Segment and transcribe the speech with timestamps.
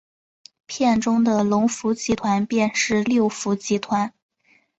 [0.65, 4.11] 片中的龙福集团便是六福集团。